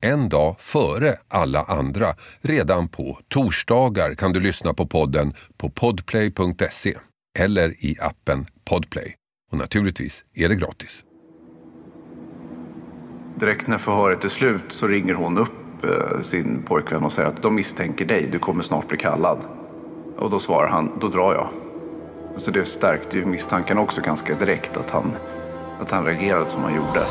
[0.00, 2.06] en dag före alla andra.
[2.40, 6.94] Redan på torsdagar kan du lyssna på podden på podplay.se
[7.38, 9.14] eller i appen Podplay.
[9.52, 11.04] Och naturligtvis är det gratis.
[13.40, 17.42] Direkt när förhöret är slut så ringer hon upp eh, sin pojkvän och säger att
[17.42, 19.38] de misstänker dig, du kommer snart bli kallad.
[20.18, 21.48] Och då svarar han, då drar jag.
[22.36, 25.12] Så det stärkte ju misstanken också ganska direkt att han,
[25.80, 27.06] att han reagerade som han gjorde.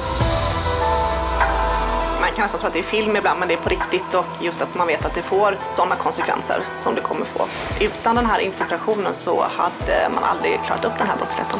[2.39, 4.61] Kan nästan tro att det är film ibland, men det är på riktigt och just
[4.61, 7.45] att man vet att det får sådana konsekvenser som det kommer få.
[7.79, 11.59] Utan den här infiltrationen så hade man aldrig klarat upp den här brottsligheten.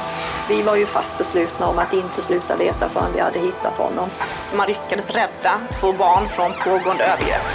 [0.49, 4.09] Vi var ju fast beslutna om att inte sluta leta förrän vi hade hittat honom.
[4.55, 7.47] Man lyckades rädda två barn från pågående övergrepp.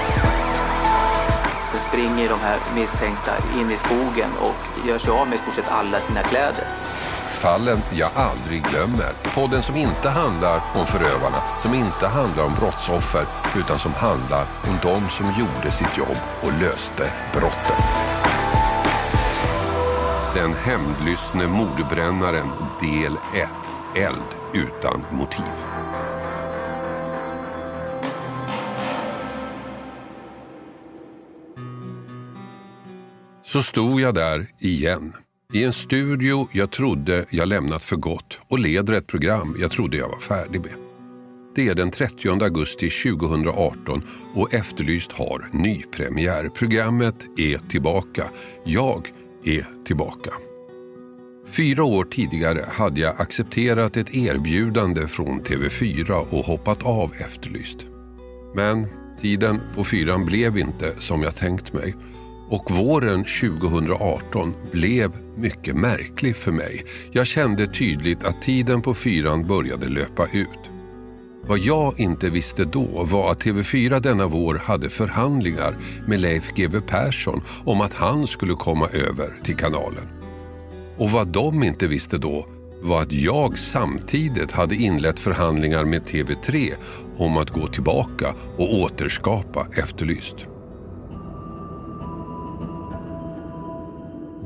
[1.72, 5.54] Så springer de här misstänkta in i skogen och gör sig av med i stort
[5.54, 6.64] sett alla sina kläder.
[7.44, 9.12] Fallen jag aldrig glömmer.
[9.34, 14.78] Podden som inte handlar om förövarna, som inte handlar om brottsoffer, utan som handlar om
[14.82, 17.76] de som gjorde sitt jobb och löste brotten.
[20.34, 23.48] Den hämndlystne mordbrännaren del 1.
[23.96, 25.54] Eld utan motiv.
[33.42, 35.23] Så stod jag där igen.
[35.52, 39.96] I en studio jag trodde jag lämnat för gott och leder ett program jag trodde
[39.96, 40.72] jag var färdig med.
[41.54, 44.02] Det är den 30 augusti 2018
[44.34, 46.48] och Efterlyst har nypremiär.
[46.48, 48.24] Programmet är tillbaka.
[48.64, 49.08] Jag
[49.44, 50.30] är tillbaka.
[51.46, 57.78] Fyra år tidigare hade jag accepterat ett erbjudande från TV4 och hoppat av Efterlyst.
[58.54, 58.86] Men
[59.20, 61.94] tiden på fyran blev inte som jag tänkt mig.
[62.48, 66.84] Och våren 2018 blev mycket märklig för mig.
[67.12, 70.70] Jag kände tydligt att tiden på fyran började löpa ut.
[71.46, 76.80] Vad jag inte visste då var att TV4 denna vår hade förhandlingar med Leif GW
[76.80, 80.04] Persson om att han skulle komma över till kanalen.
[80.98, 82.46] Och vad de inte visste då
[82.82, 86.72] var att jag samtidigt hade inlett förhandlingar med TV3
[87.16, 90.53] om att gå tillbaka och återskapa Efterlyst.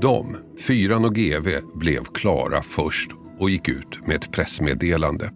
[0.00, 0.36] De,
[0.66, 5.30] Fyran och GV, blev klara först och gick ut med ett pressmeddelande.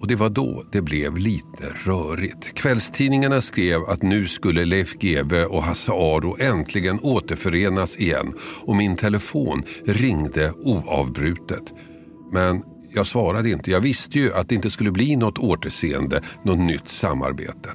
[0.00, 2.54] Och det var då det blev lite rörigt.
[2.54, 8.32] Kvällstidningarna skrev att nu skulle Leif GW och Hasse Aro äntligen återförenas igen
[8.62, 11.74] och min telefon ringde oavbrutet.
[12.32, 13.70] Men jag svarade inte.
[13.70, 17.70] Jag visste ju att det inte skulle bli något återseende, något nytt samarbete.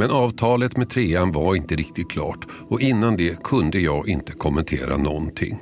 [0.00, 4.96] Men avtalet med trean var inte riktigt klart och innan det kunde jag inte kommentera
[4.96, 5.58] någonting.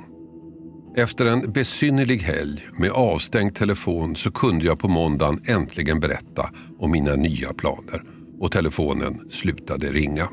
[0.95, 6.49] Efter en besynnerlig helg med avstängd telefon så kunde jag på måndagen äntligen berätta
[6.79, 8.03] om mina nya planer
[8.39, 10.29] och telefonen slutade ringa.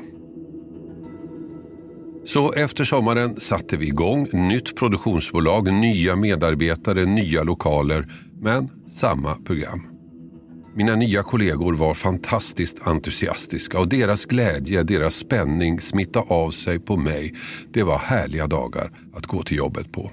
[2.25, 8.07] Så efter sommaren satte vi igång nytt produktionsbolag, nya medarbetare, nya lokaler,
[8.41, 9.96] men samma program.
[10.77, 16.97] Mina nya kollegor var fantastiskt entusiastiska och deras glädje, deras spänning smittade av sig på
[16.97, 17.33] mig.
[17.73, 20.11] Det var härliga dagar att gå till jobbet på.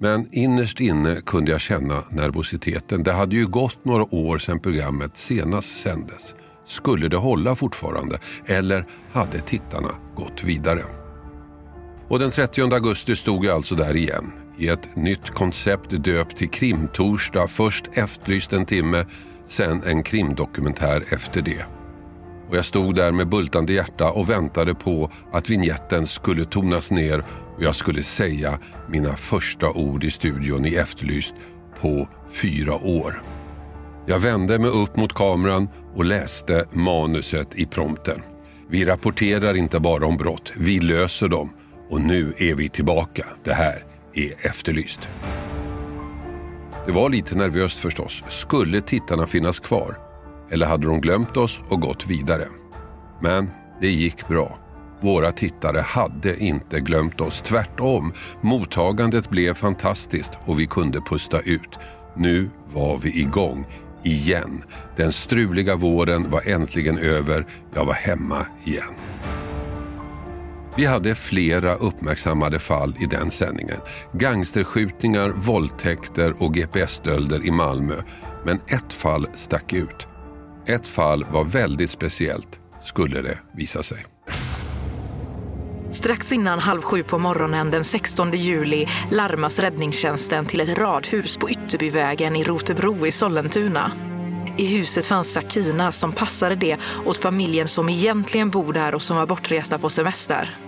[0.00, 3.02] Men innerst inne kunde jag känna nervositeten.
[3.02, 6.34] Det hade ju gått några år sedan programmet senast sändes.
[6.66, 10.82] Skulle det hålla fortfarande eller hade tittarna gått vidare?
[12.08, 16.50] Och den 30 augusti stod jag alltså där igen i ett nytt koncept döpt till
[16.50, 17.48] Krimtorsdag.
[17.48, 19.04] Först efterlyst en timme,
[19.52, 21.64] sen en krimdokumentär efter det.
[22.48, 27.24] Och jag stod där med bultande hjärta och väntade på att vignetten skulle tonas ner
[27.56, 31.34] och jag skulle säga mina första ord i studion i Efterlyst
[31.80, 33.22] på fyra år.
[34.06, 38.22] Jag vände mig upp mot kameran och läste manuset i prompten.
[38.70, 41.50] Vi rapporterar inte bara om brott, vi löser dem.
[41.90, 43.26] Och nu är vi tillbaka.
[43.44, 43.84] Det här
[44.14, 45.08] är Efterlyst.
[46.86, 48.24] Det var lite nervöst förstås.
[48.28, 49.98] Skulle tittarna finnas kvar?
[50.50, 52.48] Eller hade de glömt oss och gått vidare?
[53.20, 53.50] Men
[53.80, 54.58] det gick bra.
[55.00, 57.42] Våra tittare hade inte glömt oss.
[57.42, 61.78] Tvärtom, mottagandet blev fantastiskt och vi kunde pusta ut.
[62.16, 63.66] Nu var vi igång.
[64.02, 64.62] Igen.
[64.96, 67.46] Den struliga våren var äntligen över.
[67.74, 68.94] Jag var hemma igen.
[70.76, 73.80] Vi hade flera uppmärksammade fall i den sändningen.
[74.12, 77.94] Gangsterskjutningar, våldtäkter och GPS-stölder i Malmö.
[78.44, 80.06] Men ett fall stack ut.
[80.66, 84.06] Ett fall var väldigt speciellt, skulle det visa sig.
[85.90, 91.50] Strax innan halv sju på morgonen den 16 juli larmas räddningstjänsten till ett radhus på
[91.50, 93.92] Ytterbyvägen i Rotebro i Sollentuna.
[94.56, 96.76] I huset fanns Sakina som passade det
[97.06, 100.58] åt familjen som egentligen bor där och som var bortresta på semester.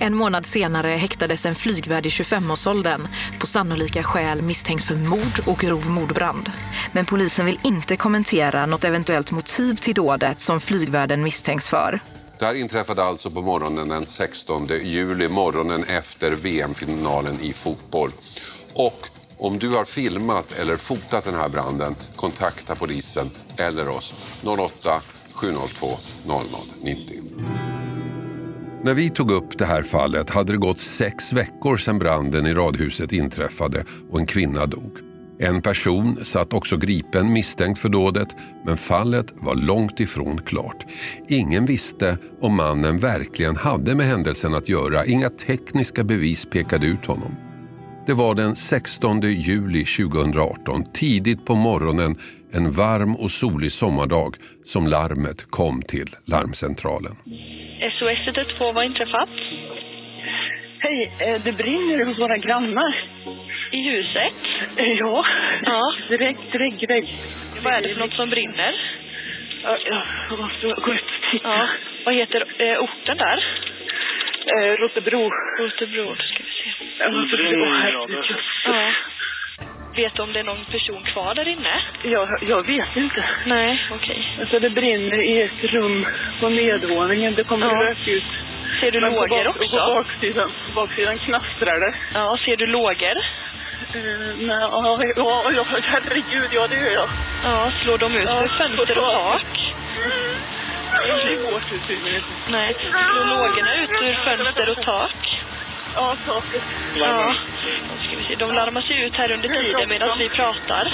[0.00, 5.58] En månad senare häktades en flygvärd i 25-årsåldern på sannolika skäl misstänkt för mord och
[5.58, 6.50] grov mordbrand.
[6.92, 12.00] Men polisen vill inte kommentera något eventuellt motiv till dådet som flygvärden misstänks för.
[12.38, 18.10] Det här inträffade alltså på morgonen den 16 juli, morgonen efter VM-finalen i fotboll.
[18.74, 24.90] Och om du har filmat eller fotat den här branden, kontakta polisen eller oss 08
[25.32, 25.88] 702
[26.84, 27.22] 0090.
[28.84, 32.54] När vi tog upp det här fallet hade det gått sex veckor sedan branden i
[32.54, 34.98] radhuset inträffade och en kvinna dog.
[35.40, 38.28] En person satt också gripen misstänkt för dådet
[38.64, 40.86] men fallet var långt ifrån klart.
[41.28, 45.06] Ingen visste om mannen verkligen hade med händelsen att göra.
[45.06, 47.47] Inga tekniska bevis pekade ut honom.
[48.08, 52.12] Det var den 16 juli 2018, tidigt på morgonen
[52.56, 54.30] en varm och solig sommardag
[54.64, 57.14] som larmet kom till larmcentralen.
[57.96, 59.28] SOS 112, vad inträffat?
[60.84, 62.92] Hej, eh, det brinner hos våra grannar.
[63.72, 64.34] I huset?
[64.76, 65.24] Ja,
[65.62, 65.82] Ja.
[66.08, 67.12] direkt, direkt, direkt.
[67.64, 68.72] Vad är det för något som brinner?
[69.62, 70.00] Ja, ja,
[70.30, 71.48] Jag måste gå ut och titta.
[71.48, 71.68] Ja.
[72.04, 73.38] Vad heter eh, orten där?
[74.56, 75.30] Eh, Rotebro.
[75.58, 77.04] Rotebro, då ska vi se.
[77.04, 78.24] Rotebro, herregud.
[78.64, 78.92] Ja.
[79.96, 81.80] Vet du om det är någon person kvar där inne?
[82.02, 83.24] Jag, jag vet inte.
[83.46, 84.36] Nej, okej.
[84.40, 86.06] Alltså det brinner i ett rum
[86.40, 87.34] på nedervåningen.
[87.34, 87.82] Det kommer Ja.
[87.90, 88.24] rök ut.
[88.80, 89.68] Ser du Men lågor bak- också?
[89.86, 91.94] På baksidan, på baksidan knastrar det.
[92.14, 93.14] Ja, ser du lågor?
[94.46, 97.08] Nej, ja, herregud, ja det gör jag.
[97.44, 99.67] Ja, slår de ut Ja, fönster och taket.
[101.06, 102.22] Det går till.
[102.50, 102.76] Nej,
[103.26, 105.42] lågorna ut ur fönster och tak?
[105.94, 106.62] Ja, taket.
[106.94, 107.34] Ja,
[107.90, 108.34] då ska vi se.
[108.34, 110.92] De larmas ju ut här under tiden medan vi pratar.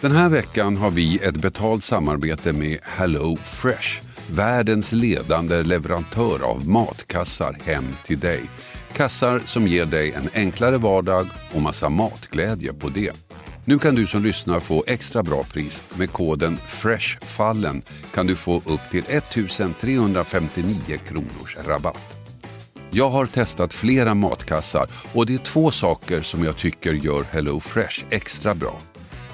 [0.00, 4.03] Den här veckan har vi ett betalt samarbete med Hello Fresh.
[4.30, 8.42] Världens ledande leverantör av matkassar hem till dig.
[8.92, 13.12] Kassar som ger dig en enklare vardag och massa matglädje på det.
[13.64, 15.84] Nu kan du som lyssnar få extra bra pris.
[15.94, 17.82] Med koden FRESHFALLEN
[18.14, 22.16] kan du få upp till 1359 kronors rabatt.
[22.90, 27.60] Jag har testat flera matkassar och det är två saker som jag tycker gör Hello
[27.60, 28.80] Fresh extra bra.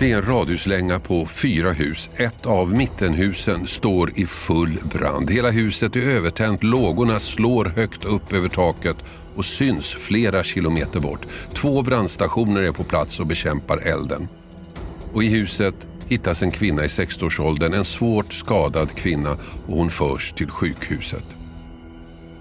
[0.00, 2.10] Det är en radhuslänga på fyra hus.
[2.16, 5.30] Ett av mittenhusen står i full brand.
[5.30, 8.96] Hela huset är övertänt, lågorna slår högt upp över taket
[9.36, 11.26] och syns flera kilometer bort.
[11.54, 14.28] Två brandstationer är på plats och bekämpar elden.
[15.12, 15.74] Och i huset
[16.08, 19.32] hittas en kvinna i 60-årsåldern, en svårt skadad kvinna
[19.66, 21.24] och hon förs till sjukhuset.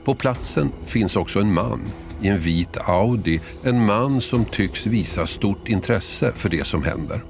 [0.06, 1.82] På platsen finns också en man
[2.22, 3.42] i en vit Audi.
[3.64, 7.22] En man som tycks visa stort intresse för det som händer.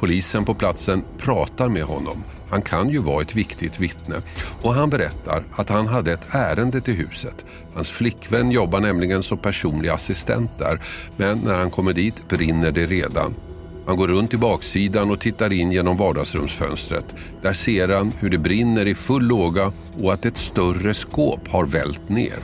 [0.00, 2.24] Polisen på platsen pratar med honom.
[2.50, 4.16] Han kan ju vara ett viktigt vittne.
[4.62, 7.44] Och han berättar att han hade ett ärende till huset.
[7.74, 10.80] Hans flickvän jobbar nämligen som personlig assistent där.
[11.16, 13.34] Men när han kommer dit brinner det redan.
[13.86, 17.14] Han går runt i baksidan och tittar in genom vardagsrumsfönstret.
[17.42, 21.66] Där ser han hur det brinner i full låga och att ett större skåp har
[21.66, 22.38] vält ner.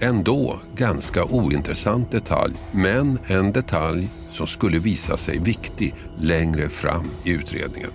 [0.00, 4.08] Ändå ganska ointressant detalj, men en detalj
[4.38, 7.90] som skulle visa sig viktig längre fram i utredningen.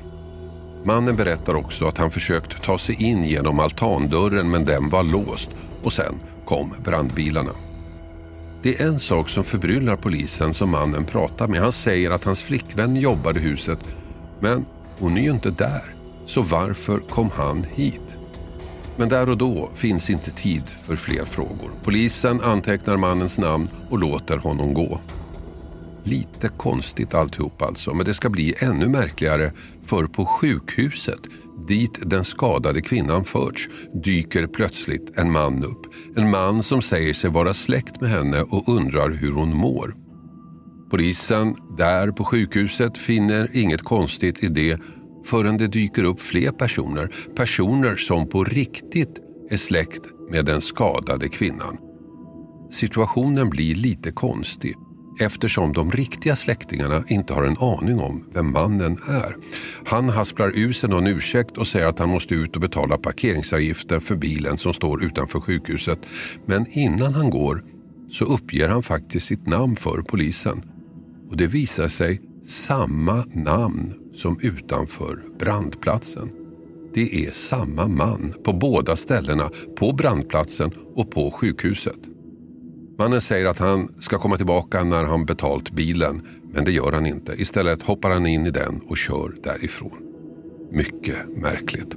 [0.84, 5.50] Mannen berättar också att han försökt ta sig in genom altandörren men den var låst
[5.84, 7.52] och sen kom brandbilarna.
[8.62, 11.62] Det är en sak som förbryllar polisen som mannen pratar med.
[11.62, 13.80] Han säger att hans flickvän jobbar i huset
[14.40, 14.66] men
[15.00, 15.84] hon är ju inte där.
[16.26, 18.18] Så varför kom han hit?
[18.96, 21.72] Men där och då finns inte tid för fler frågor.
[21.84, 25.00] Polisen antecknar mannens namn och låter honom gå.
[26.04, 29.52] Lite konstigt alltihop alltså, men det ska bli ännu märkligare
[29.84, 31.20] för på sjukhuset
[31.68, 33.70] dit den skadade kvinnan förts
[34.04, 35.82] dyker plötsligt en man upp.
[36.16, 39.96] En man som säger sig vara släkt med henne och undrar hur hon mår.
[40.90, 44.80] Polisen där på sjukhuset finner inget konstigt i det
[45.26, 47.12] förrän det dyker upp fler personer.
[47.36, 49.20] Personer som på riktigt
[49.50, 51.78] är släkt med den skadade kvinnan.
[52.72, 54.76] Situationen blir lite konstig
[55.20, 59.36] eftersom de riktiga släktingarna inte har en aning om vem mannen är.
[59.86, 64.02] Han hasplar ur sig någon ursäkt och säger att han måste ut och betala parkeringsavgiften
[64.02, 66.00] för bilen som står utanför sjukhuset.
[66.46, 67.64] Men innan han går
[68.12, 70.64] så uppger han faktiskt sitt namn för polisen.
[71.30, 76.32] Och det visar sig samma namn som utanför brandplatsen.
[76.94, 82.13] Det är samma man på båda ställena, på brandplatsen och på sjukhuset.
[82.98, 86.22] Mannen säger att han ska komma tillbaka när han betalt bilen,
[86.54, 87.34] men det gör han inte.
[87.42, 89.98] Istället hoppar han in i den och kör därifrån.
[90.72, 91.96] Mycket märkligt.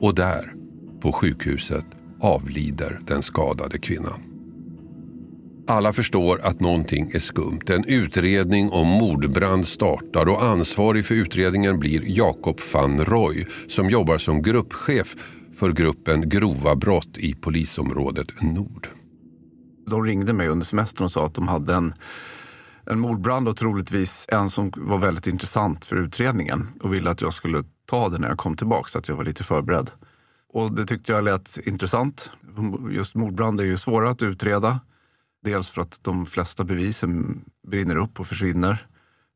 [0.00, 0.54] Och där,
[1.00, 1.84] på sjukhuset,
[2.20, 4.22] avlider den skadade kvinnan.
[5.66, 7.60] Alla förstår att någonting är skumt.
[7.66, 14.18] En utredning om mordbrand startar och ansvarig för utredningen blir Jakob van Roy som jobbar
[14.18, 15.16] som gruppchef
[15.54, 18.88] för gruppen grova brott i polisområdet Nord.
[19.86, 21.94] De ringde mig under semestern och sa att de hade en,
[22.86, 27.32] en mordbrand och troligtvis en som var väldigt intressant för utredningen och ville att jag
[27.32, 29.90] skulle ta det när jag kom tillbaka så att jag var lite förberedd.
[30.52, 32.30] Och det tyckte jag lät intressant.
[32.90, 34.80] Just mordbrand är ju svåra att utreda.
[35.44, 38.86] Dels för att de flesta bevisen brinner upp och försvinner.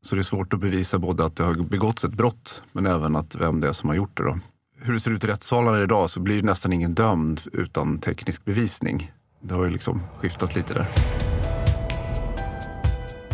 [0.01, 3.15] Så det är svårt att bevisa både att det har begåtts ett brott men även
[3.15, 4.23] att vem det är som har gjort det.
[4.23, 4.39] Då.
[4.81, 9.11] Hur det ser ut i rättssalarna idag så blir nästan ingen dömd utan teknisk bevisning.
[9.39, 10.87] Det har ju liksom skiftat lite där.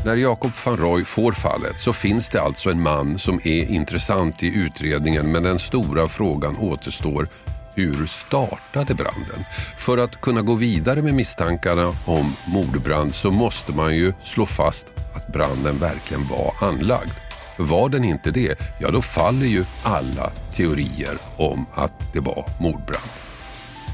[0.06, 4.44] När Jakob van Roy får fallet så finns det alltså en man som är intressant
[4.44, 7.28] i utredningen men den stora frågan återstår
[7.76, 9.44] hur startade branden?
[9.78, 14.88] För att kunna gå vidare med misstankarna om mordbrand så måste man ju slå fast
[15.16, 17.12] att branden verkligen var anlagd.
[17.56, 22.46] För var den inte det, ja då faller ju alla teorier om att det var
[22.60, 23.23] mordbrand.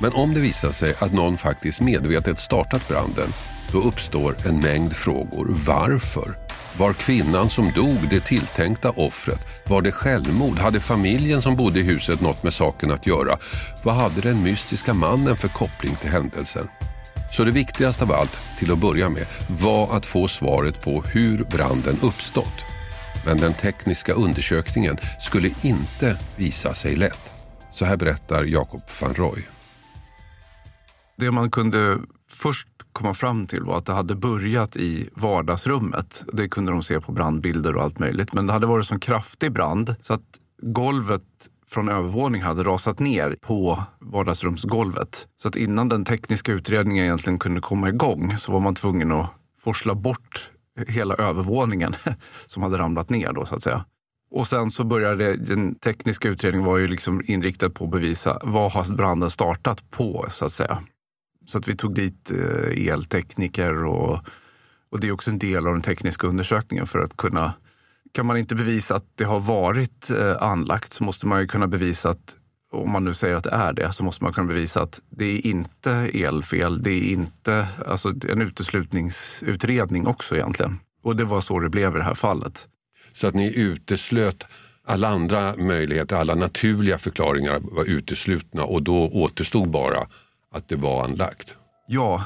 [0.01, 3.33] Men om det visar sig att någon faktiskt medvetet startat branden,
[3.71, 5.47] då uppstår en mängd frågor.
[5.67, 6.37] Varför?
[6.77, 9.39] Var kvinnan som dog det tilltänkta offret?
[9.67, 10.57] Var det självmord?
[10.57, 13.37] Hade familjen som bodde i huset något med saken att göra?
[13.83, 16.67] Vad hade den mystiska mannen för koppling till händelsen?
[17.31, 21.43] Så det viktigaste av allt, till att börja med, var att få svaret på hur
[21.43, 22.63] branden uppstått.
[23.25, 27.33] Men den tekniska undersökningen skulle inte visa sig lätt.
[27.71, 29.58] Så här berättar Jakob van Roy.
[31.19, 31.97] Det man kunde
[32.29, 36.23] först komma fram till var att det hade börjat i vardagsrummet.
[36.33, 38.33] Det kunde de se på brandbilder och allt möjligt.
[38.33, 41.23] Men det hade varit så kraftig brand så att golvet
[41.67, 45.27] från övervåning hade rasat ner på vardagsrumsgolvet.
[45.37, 49.29] Så att innan den tekniska utredningen egentligen kunde komma igång så var man tvungen att
[49.61, 50.49] forsla bort
[50.87, 51.95] hela övervåningen
[52.45, 53.85] som hade ramlat ner då så att säga.
[54.31, 58.71] Och sen så började den tekniska utredningen var ju liksom inriktad på att bevisa vad
[58.71, 60.79] har branden startat på så att säga.
[61.49, 64.19] Så att vi tog dit eh, eltekniker och,
[64.91, 67.53] och det är också en del av den tekniska undersökningen för att kunna
[68.11, 71.67] kan man inte bevisa att det har varit eh, anlagt så måste man ju kunna
[71.67, 72.35] bevisa att,
[72.71, 75.25] om man nu säger att det är det, så måste man kunna bevisa att det
[75.25, 76.83] är inte elfel.
[76.83, 80.79] Det är inte alltså en uteslutningsutredning också egentligen.
[81.03, 82.67] Och det var så det blev i det här fallet.
[83.13, 84.45] Så att ni uteslöt
[84.85, 90.07] alla andra möjligheter, alla naturliga förklaringar var uteslutna och då återstod bara
[90.51, 91.55] att det var anlagt?
[91.87, 92.25] Ja.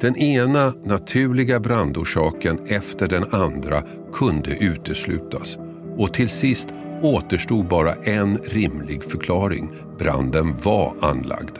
[0.00, 3.82] Den ena naturliga brandorsaken efter den andra
[4.12, 5.58] kunde uteslutas.
[5.96, 6.68] Och till sist
[7.02, 9.70] återstod bara en rimlig förklaring.
[9.98, 11.58] Branden var anlagd.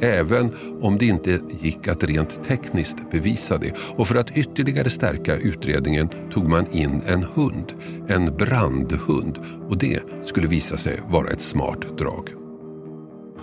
[0.00, 3.74] Även om det inte gick att rent tekniskt bevisa det.
[3.96, 7.72] Och för att ytterligare stärka utredningen tog man in en hund.
[8.08, 9.38] En brandhund.
[9.68, 12.41] Och det skulle visa sig vara ett smart drag.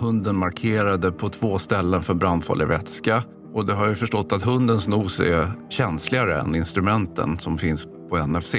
[0.00, 3.22] Hunden markerade på två ställen för brandfarlig vätska.
[3.54, 8.26] Och det har jag förstått att hundens nos är känsligare än instrumenten som finns på
[8.26, 8.54] NFC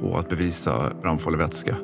[0.00, 1.76] på att bevisa brandfarlig vätska.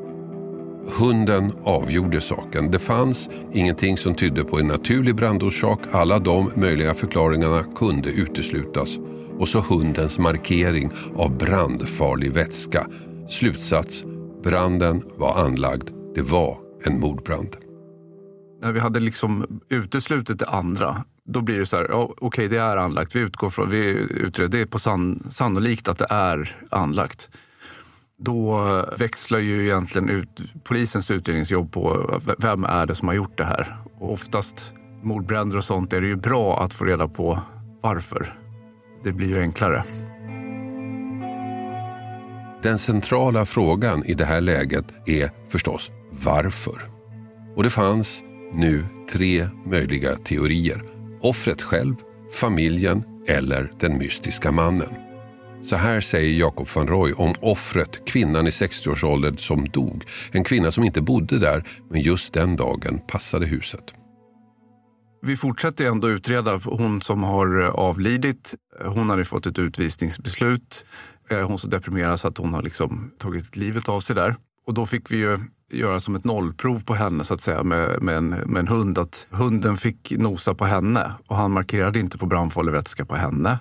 [0.98, 2.70] Hunden avgjorde saken.
[2.70, 5.80] Det fanns ingenting som tydde på en naturlig brandorsak.
[5.92, 8.98] Alla de möjliga förklaringarna kunde uteslutas.
[9.38, 12.86] Och så hundens markering av brandfarlig vätska.
[13.28, 14.04] Slutsats,
[14.42, 15.90] branden var anlagd.
[16.14, 17.56] Det var en mordbrand
[18.60, 22.48] när vi hade liksom uteslutit det andra, då blir det så här, ja, okej okay,
[22.48, 26.06] det är anlagt, vi utgår från, vi utreder, det är på san, sannolikt att det
[26.10, 27.28] är anlagt.
[28.18, 28.64] Då
[28.98, 33.76] växlar ju egentligen ut polisens utredningsjobb på vem är det som har gjort det här.
[33.98, 37.38] Och oftast mordbränder och sånt är det ju bra att få reda på
[37.82, 38.34] varför.
[39.04, 39.84] Det blir ju enklare.
[42.62, 45.90] Den centrala frågan i det här läget är förstås
[46.24, 46.82] varför.
[47.56, 48.22] Och det fanns
[48.54, 50.82] nu tre möjliga teorier.
[51.20, 51.94] Offret själv,
[52.32, 54.88] familjen eller den mystiska mannen.
[55.62, 60.04] Så här säger Jakob van Roy om offret, kvinnan i 60-årsåldern som dog.
[60.32, 63.94] En kvinna som inte bodde där, men just den dagen passade huset.
[65.22, 68.54] Vi fortsätter ändå utreda hon som har eh, avlidit.
[68.80, 70.84] Eh, hon hade fått ett utvisningsbeslut.
[71.30, 74.36] Eh, hon så deprimerad så att hon har liksom tagit livet av sig där.
[74.66, 75.38] Och då fick vi ju
[75.70, 78.98] göra som ett nollprov på henne så att säga med, med, en, med en hund.
[78.98, 83.58] Att hunden fick nosa på henne och han markerade inte på brandfarlig vätska på henne.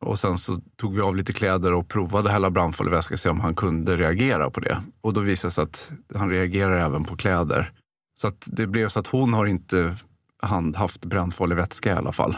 [0.00, 3.28] Och sen så tog vi av lite kläder och provade hälla brandfarlig vätska och se
[3.28, 4.78] om han kunde reagera på det.
[5.00, 7.72] Och då visade det sig att han reagerar även på kläder.
[8.18, 9.96] Så att det blev så att hon har inte
[10.42, 12.36] handhaft brandfarlig vätska i alla fall.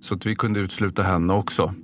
[0.00, 1.74] Så att vi kunde utsluta henne också.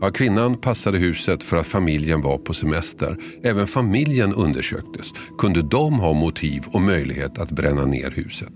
[0.00, 3.16] Ja, kvinnan passade huset för att familjen var på semester.
[3.42, 5.12] Även familjen undersöktes.
[5.38, 8.52] Kunde de ha motiv och möjlighet att bränna ner huset?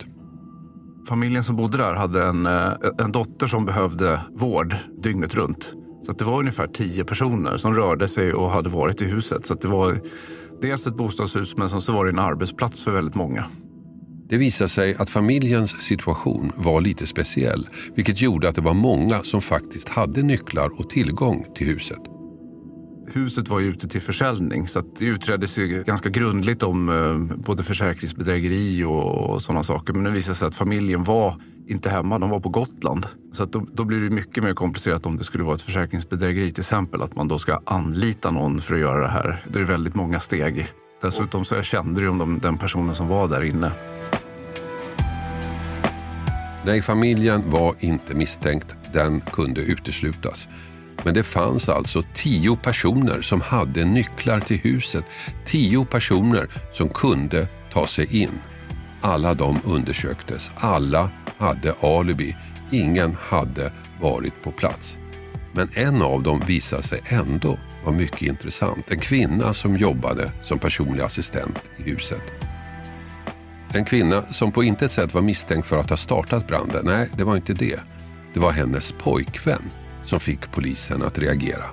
[1.08, 5.72] Familjen som bodde där hade en, eh, en dotter som behövde vård dygnet runt.
[6.02, 9.46] Så det var ungefär tio personer som rörde sig och hade varit i huset.
[9.46, 9.96] Så det var
[10.62, 13.44] dels ett bostadshus men sen så var det en arbetsplats för väldigt många.
[14.28, 19.22] Det visade sig att familjens situation var lite speciell vilket gjorde att det var många
[19.22, 21.98] som faktiskt hade nycklar och tillgång till huset.
[23.12, 27.36] Huset var ju ute till försäljning så att det utreddes ju ganska grundligt om eh,
[27.36, 29.92] både försäkringsbedrägeri och, sådana saker.
[29.92, 33.06] Men det visade sig att familjen var inte hemma, de var på Gotland.
[33.32, 36.50] Så att då, då blir det mycket mer komplicerat om det skulle vara ett försäkringsbedrägeri.
[36.50, 39.44] Till exempel att man då ska anlita någon för att göra det här.
[39.52, 40.66] Det är väldigt många steg.
[41.02, 43.72] Dessutom så jag kände ju om de, den personen som var där inne.
[46.64, 48.76] Nej, familjen var inte misstänkt.
[48.92, 50.48] Den kunde uteslutas.
[51.04, 55.04] Men det fanns alltså tio personer som hade nycklar till huset.
[55.44, 58.30] Tio personer som kunde ta sig in.
[59.00, 60.50] Alla de undersöktes.
[60.54, 62.36] Alla hade alibi.
[62.70, 64.98] Ingen hade varit på plats.
[65.52, 68.90] Men en av dem visade sig ändå vara mycket intressant.
[68.90, 72.37] En kvinna som jobbade som personlig assistent i huset.
[73.74, 76.82] En kvinna som på intet sätt var misstänkt för att ha startat branden.
[76.84, 77.80] Nej, det var inte det.
[78.34, 79.70] Det var hennes pojkvän
[80.04, 81.64] som fick polisen att reagera.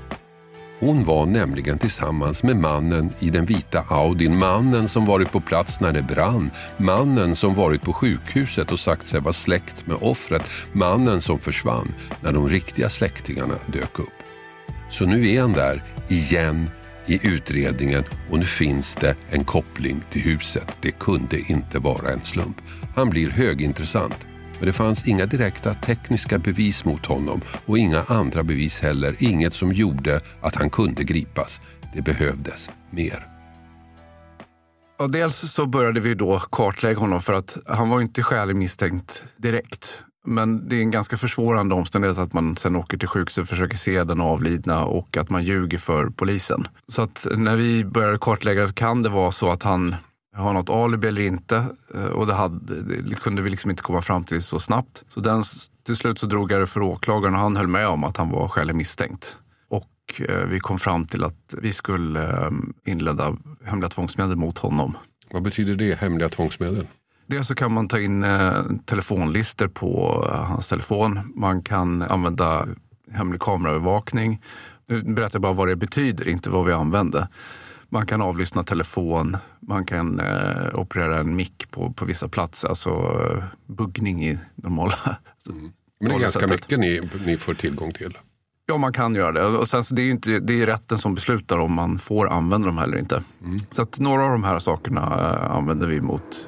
[0.79, 5.81] Hon var nämligen tillsammans med mannen i den vita Audin, mannen som varit på plats
[5.81, 10.49] när det brann, mannen som varit på sjukhuset och sagt sig vara släkt med offret,
[10.71, 14.13] mannen som försvann när de riktiga släktingarna dök upp.
[14.89, 16.69] Så nu är han där igen
[17.07, 20.77] i utredningen och nu finns det en koppling till huset.
[20.81, 22.57] Det kunde inte vara en slump.
[22.95, 24.27] Han blir högintressant.
[24.59, 29.15] Men det fanns inga direkta tekniska bevis mot honom och inga andra bevis heller.
[29.19, 31.61] Inget som gjorde att han kunde gripas.
[31.93, 33.27] Det behövdes mer.
[34.99, 39.25] Och dels så började vi då kartlägga honom för att han var inte skälig misstänkt
[39.37, 39.99] direkt.
[40.25, 43.77] Men det är en ganska försvårande omständighet att man sen åker till sjukhuset och försöker
[43.77, 46.67] se den avlidna och att man ljuger för polisen.
[46.87, 49.95] Så att när vi började kartlägga kan det vara så att han
[50.35, 51.65] har något alibi eller inte.
[51.93, 55.03] Eh, och det, hade, det kunde vi liksom inte komma fram till så snabbt.
[55.07, 55.43] Så den,
[55.85, 58.29] till slut så drog jag det för åklagaren och han höll med om att han
[58.29, 59.37] var skälig misstänkt.
[59.69, 62.51] Och eh, vi kom fram till att vi skulle eh,
[62.85, 64.97] inleda hemliga tvångsmedel mot honom.
[65.31, 66.87] Vad betyder det, hemliga tvångsmedel?
[67.27, 71.19] Dels så kan man ta in eh, telefonlister på eh, hans telefon.
[71.35, 72.67] Man kan använda
[73.11, 74.41] hemlig kameraövervakning.
[74.87, 77.27] Nu berättar jag bara vad det betyder, inte vad vi använde.
[77.89, 82.89] Man kan avlyssna telefon, man kan eh, operera en mick på, på vissa platser, alltså
[82.89, 84.95] eh, buggning i normala...
[85.49, 85.71] Mm.
[85.99, 86.51] Men det är ganska sättet.
[86.51, 88.17] mycket ni, ni får tillgång till.
[88.65, 89.45] Ja, man kan göra det.
[89.45, 92.67] Och sen, så det, är inte, det är rätten som beslutar om man får använda
[92.67, 93.23] dem eller inte.
[93.43, 93.59] Mm.
[93.71, 96.47] Så att några av de här sakerna eh, använder vi mot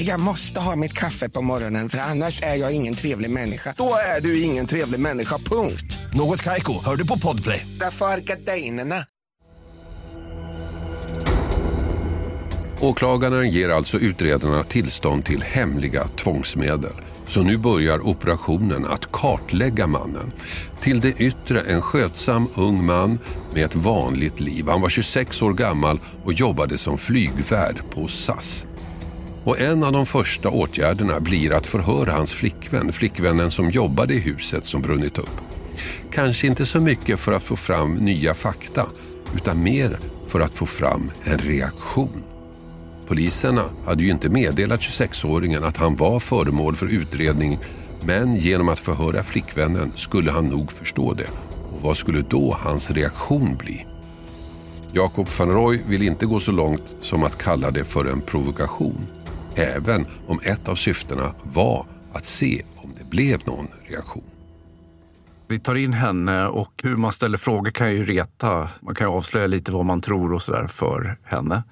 [0.00, 3.74] Jag måste ha mitt kaffe på morgonen för annars är jag ingen trevlig människa.
[3.76, 5.96] Då är du ingen trevlig människa, punkt.
[6.14, 7.66] Något kajko, hör du på podplay.
[7.80, 9.04] Därför är gardinerna.
[12.80, 16.94] Åklagaren ger alltså utredarna tillstånd till hemliga tvångsmedel.
[17.26, 20.32] Så nu börjar operationen att kartlägga mannen.
[20.80, 23.18] Till det yttre en skötsam ung man
[23.54, 24.68] med ett vanligt liv.
[24.68, 28.67] Han var 26 år gammal och jobbade som flygvärd på SAS.
[29.44, 34.18] Och en av de första åtgärderna blir att förhöra hans flickvän, flickvännen som jobbade i
[34.18, 35.40] huset som brunnit upp.
[36.10, 38.86] Kanske inte så mycket för att få fram nya fakta,
[39.36, 42.22] utan mer för att få fram en reaktion.
[43.08, 47.58] Poliserna hade ju inte meddelat 26-åringen att han var föremål för utredning
[48.06, 51.30] men genom att förhöra flickvännen skulle han nog förstå det.
[51.72, 53.86] Och vad skulle då hans reaktion bli?
[54.92, 59.06] Jakob van Roy vill inte gå så långt som att kalla det för en provokation.
[59.58, 64.24] Även om ett av syftena var att se om det blev någon reaktion.
[65.48, 68.68] Vi tar in henne och hur man ställer frågor kan ju reta.
[68.80, 71.62] Man kan ju avslöja lite vad man tror och sådär för henne.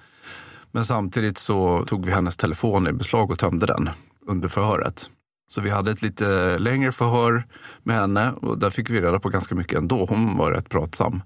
[0.73, 3.91] Men samtidigt så tog vi hennes telefon i beslag och tömde den
[4.27, 5.11] under förhöret.
[5.49, 7.47] Så vi hade ett lite längre förhör
[7.83, 10.07] med henne och där fick vi reda på ganska mycket ändå.
[10.09, 11.23] Hon var rätt pratsam.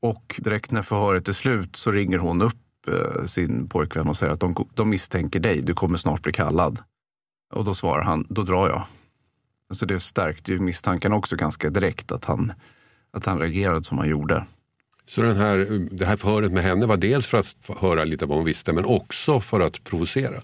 [0.00, 4.32] Och direkt när förhöret är slut så ringer hon upp eh, sin pojkvän och säger
[4.32, 6.78] att de, de misstänker dig, du kommer snart bli kallad.
[7.54, 8.82] Och då svarar han, då drar jag.
[9.70, 12.52] Så det stärkte ju misstanken också ganska direkt att han,
[13.12, 14.44] att han reagerade som han gjorde.
[15.06, 18.36] Så den här, det här förhöret med henne var dels för att höra lite vad
[18.36, 20.40] hon visste men också för att provocera?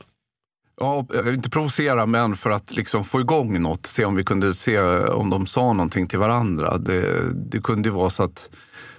[0.80, 3.86] Ja, inte provocera men för att liksom få igång något.
[3.86, 6.78] Se om vi kunde se om de sa någonting till varandra.
[6.78, 8.50] Det, det kunde ju vara så att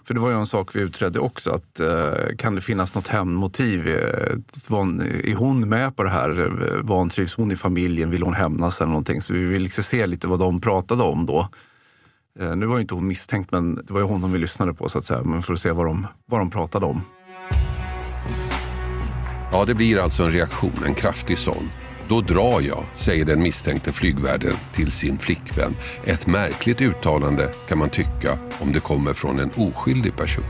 [0.10, 3.08] för det var ju en sak vi utredde också, att eh, kan det finnas något
[3.08, 3.88] hämndmotiv?
[3.88, 3.94] Eh,
[5.24, 6.42] är hon med på det här?
[6.42, 8.10] Eh, vantrivs hon i familjen?
[8.10, 9.22] Vill hon hämnas eller någonting?
[9.22, 11.48] Så vi ville liksom se lite vad de pratade om då.
[12.40, 14.90] Eh, nu var ju inte hon misstänkt, men det var ju honom vi lyssnade på
[14.90, 15.24] så att säga.
[15.24, 17.02] Men för att se vad de, vad de pratade om.
[19.52, 21.70] Ja, det blir alltså en reaktion, en kraftig sån.
[22.10, 25.76] Då drar jag, säger den misstänkte flygvärden till sin flickvän.
[26.04, 30.46] Ett märkligt uttalande kan man tycka om det kommer från en oskyldig person.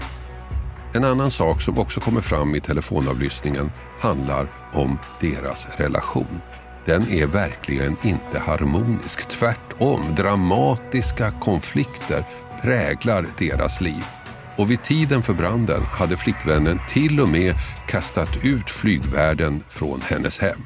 [0.94, 6.42] En annan sak som också kommer fram i telefonavlyssningen handlar om deras relation.
[6.86, 9.30] Den är verkligen inte harmonisk.
[9.30, 12.24] Tvärtom, dramatiska konflikter
[12.62, 14.06] präglar deras liv.
[14.58, 17.56] Och vid tiden för branden hade flickvännen till och med
[17.88, 20.66] kastat ut flygvärden från hennes hem.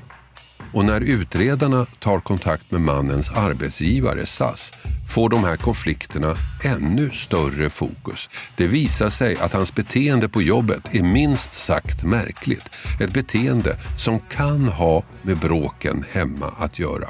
[0.74, 4.74] Och när utredarna tar kontakt med mannens arbetsgivare SAS
[5.14, 8.30] får de här konflikterna ännu större fokus.
[8.56, 12.70] Det visar sig att hans beteende på jobbet är minst sagt märkligt.
[13.00, 17.10] Ett beteende som kan ha med bråken hemma att göra.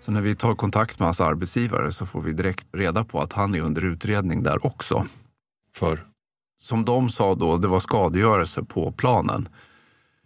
[0.00, 3.32] Så när vi tar kontakt med hans arbetsgivare så får vi direkt reda på att
[3.32, 5.06] han är under utredning där också.
[5.74, 6.06] För?
[6.58, 9.48] Som de sa då, det var skadegörelse på planen.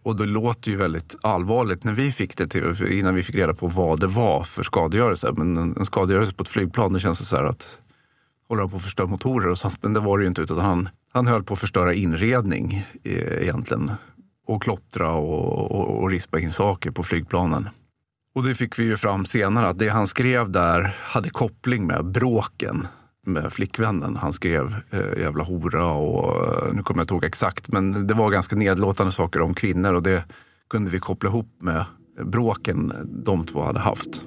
[0.05, 3.55] Och det låter ju väldigt allvarligt när vi fick det till, innan vi fick reda
[3.55, 5.33] på vad det var för skadegörelse.
[5.37, 7.79] Men en, skadegörelse på ett flygplan, det känns det så här att
[8.49, 9.79] håller han på att förstöra motorer och sånt.
[9.81, 13.43] Men det var det ju inte, utan han, han höll på att förstöra inredning eh,
[13.43, 13.93] egentligen.
[14.47, 17.69] Och klottra och, och, och rispa in saker på flygplanen.
[18.35, 22.05] Och det fick vi ju fram senare, att det han skrev där hade koppling med
[22.05, 22.87] bråken
[23.27, 24.17] med flickvännen.
[24.17, 28.15] Han skrev eh, jävla hora och eh, nu kommer jag inte ihåg exakt, men det
[28.15, 30.25] var ganska nedlåtande saker om kvinnor och det
[30.71, 31.85] kunde vi koppla ihop med
[32.25, 32.93] bråken
[33.25, 34.25] de två hade haft.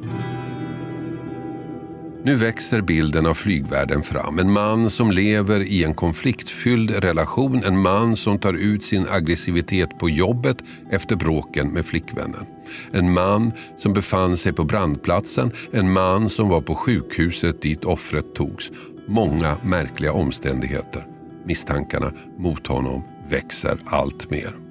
[2.27, 4.39] Nu växer bilden av flygvärden fram.
[4.39, 7.63] En man som lever i en konfliktfylld relation.
[7.63, 10.57] En man som tar ut sin aggressivitet på jobbet
[10.91, 12.45] efter bråken med flickvännen.
[12.91, 15.51] En man som befann sig på brandplatsen.
[15.71, 18.71] En man som var på sjukhuset dit offret togs.
[19.07, 21.05] Många märkliga omständigheter.
[21.45, 24.66] Misstankarna mot honom växer allt mer.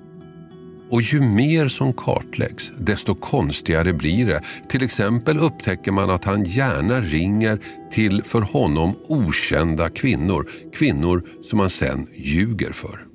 [0.90, 4.42] Och ju mer som kartläggs, desto konstigare blir det.
[4.68, 10.50] Till exempel upptäcker man att han gärna ringer till för honom okända kvinnor.
[10.74, 13.06] Kvinnor som han sen ljuger för.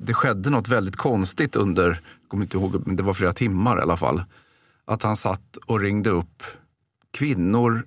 [0.00, 3.78] Det skedde något väldigt konstigt under, jag kommer inte ihåg, men det var flera timmar
[3.78, 4.22] i alla fall.
[4.84, 6.42] Att han satt och ringde upp
[7.12, 7.84] kvinnor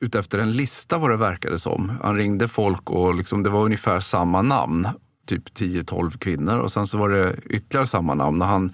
[0.00, 1.92] utefter en lista vad det verkade som.
[2.02, 4.88] Han ringde folk och liksom, det var ungefär samma namn
[5.26, 8.42] typ 10-12 kvinnor och sen så var det ytterligare samma namn.
[8.42, 8.72] Och han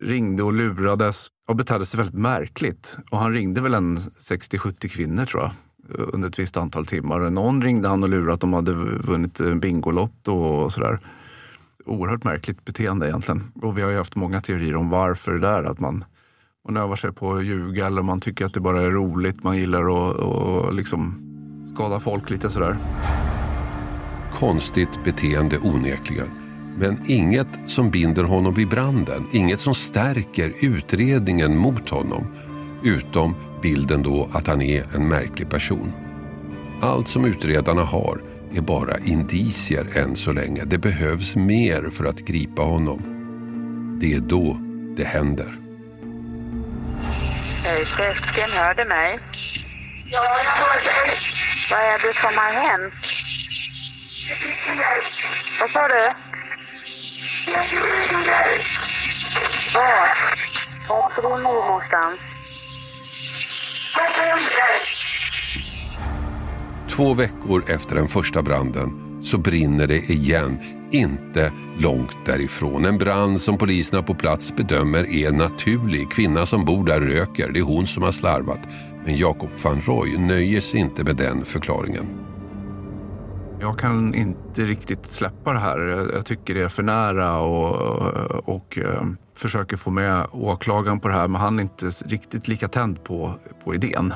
[0.00, 2.96] ringde och lurades och betedde sig väldigt märkligt.
[3.10, 5.52] Och han ringde väl en 60-70 kvinnor tror jag
[5.94, 7.30] under ett visst antal timmar.
[7.30, 10.98] Någon ringde han och lurade att de hade vunnit en Bingolotto och sådär.
[11.86, 13.52] Oerhört märkligt beteende egentligen.
[13.62, 15.64] Och vi har ju haft många teorier om varför det där.
[15.64, 16.04] Att man,
[16.68, 19.42] man övar sig på att ljuga eller man tycker att det bara är roligt.
[19.42, 21.26] Man gillar att och liksom
[21.74, 22.76] skada folk lite sådär.
[24.32, 26.28] Konstigt beteende onekligen.
[26.76, 29.28] Men inget som binder honom vid branden.
[29.32, 32.26] Inget som stärker utredningen mot honom.
[32.84, 35.92] Utom bilden då att han är en märklig person.
[36.80, 38.20] Allt som utredarna har
[38.54, 40.62] är bara indicier än så länge.
[40.64, 42.98] Det behövs mer för att gripa honom.
[44.00, 44.56] Det är då
[44.96, 45.52] det händer.
[47.96, 49.18] Kerstin, hör du mig?
[50.10, 51.18] Ja, jag hör dig.
[51.70, 53.09] Vad är det som har hänt?
[55.60, 56.12] Vad sa du?
[59.74, 60.08] Var?
[60.88, 62.20] Var är din mor någonstans?
[66.96, 70.58] Två veckor efter den första branden så brinner det igen,
[70.90, 72.84] inte långt därifrån.
[72.84, 76.10] En brand som poliserna på plats bedömer är naturlig.
[76.10, 78.68] Kvinnan som bor där röker, det är hon som har slarvat.
[79.04, 82.19] Men Jakob van Roy nöjer sig inte med den förklaringen.
[83.60, 85.78] Jag kan inte riktigt släppa det här.
[86.14, 89.02] Jag tycker det är för nära och, och eh,
[89.36, 93.34] försöker få med åklagaren på det här men han är inte riktigt lika tänd på,
[93.64, 94.14] på idén.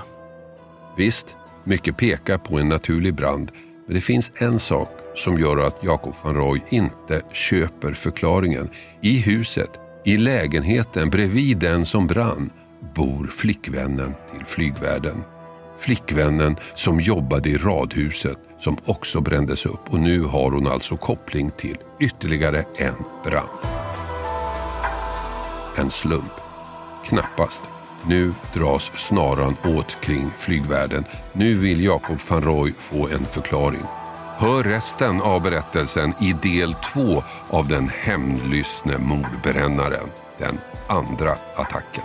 [0.96, 3.52] Visst, mycket pekar på en naturlig brand.
[3.86, 8.68] Men det finns en sak som gör att Jakob van Roy inte köper förklaringen.
[9.00, 12.50] I huset, i lägenheten bredvid den som brann,
[12.94, 15.24] bor flickvännen till flygvärden.
[15.78, 21.50] Flickvännen som jobbade i radhuset som också brändes upp och nu har hon alltså koppling
[21.50, 23.58] till ytterligare en brand.
[25.76, 26.32] En slump?
[27.04, 27.62] Knappast.
[28.06, 31.04] Nu dras snaran åt kring flygvärden.
[31.32, 33.84] Nu vill Jakob van Roy få en förklaring.
[34.36, 40.08] Hör resten av berättelsen i del två av den hämndlystne mordbrännaren.
[40.38, 42.04] Den andra attacken.